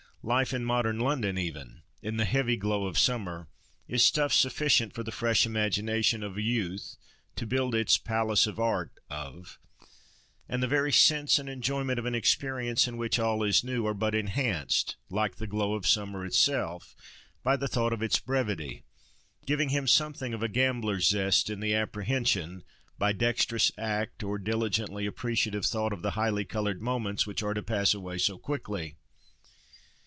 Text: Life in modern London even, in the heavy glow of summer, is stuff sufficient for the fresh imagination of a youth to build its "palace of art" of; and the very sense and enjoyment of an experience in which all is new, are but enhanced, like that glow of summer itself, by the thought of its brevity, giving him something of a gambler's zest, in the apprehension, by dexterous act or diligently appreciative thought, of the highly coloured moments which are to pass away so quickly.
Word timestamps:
Life 0.23 0.53
in 0.53 0.63
modern 0.63 0.99
London 0.99 1.35
even, 1.39 1.81
in 2.03 2.17
the 2.17 2.25
heavy 2.25 2.55
glow 2.55 2.85
of 2.85 2.99
summer, 2.99 3.47
is 3.87 4.05
stuff 4.05 4.31
sufficient 4.31 4.93
for 4.93 5.01
the 5.01 5.11
fresh 5.11 5.47
imagination 5.47 6.21
of 6.21 6.37
a 6.37 6.43
youth 6.43 6.95
to 7.37 7.47
build 7.47 7.73
its 7.73 7.97
"palace 7.97 8.45
of 8.45 8.59
art" 8.59 8.91
of; 9.09 9.57
and 10.47 10.61
the 10.61 10.67
very 10.67 10.91
sense 10.91 11.39
and 11.39 11.49
enjoyment 11.49 11.97
of 11.97 12.05
an 12.05 12.13
experience 12.13 12.87
in 12.87 12.97
which 12.97 13.17
all 13.17 13.41
is 13.41 13.63
new, 13.63 13.87
are 13.87 13.95
but 13.95 14.13
enhanced, 14.13 14.95
like 15.09 15.37
that 15.37 15.47
glow 15.49 15.73
of 15.73 15.87
summer 15.87 16.23
itself, 16.23 16.95
by 17.41 17.57
the 17.57 17.67
thought 17.67 17.91
of 17.91 18.03
its 18.03 18.19
brevity, 18.19 18.83
giving 19.47 19.69
him 19.69 19.87
something 19.87 20.35
of 20.35 20.43
a 20.43 20.47
gambler's 20.47 21.07
zest, 21.09 21.49
in 21.49 21.61
the 21.61 21.73
apprehension, 21.73 22.61
by 22.99 23.11
dexterous 23.11 23.71
act 23.75 24.21
or 24.23 24.37
diligently 24.37 25.07
appreciative 25.07 25.65
thought, 25.65 25.91
of 25.91 26.03
the 26.03 26.11
highly 26.11 26.45
coloured 26.45 26.79
moments 26.79 27.25
which 27.25 27.41
are 27.41 27.55
to 27.55 27.63
pass 27.63 27.95
away 27.95 28.19
so 28.19 28.37
quickly. 28.37 28.95